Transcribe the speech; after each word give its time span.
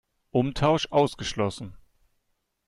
Umtausch 0.31 0.87
ausgeschlossen! 0.91 1.77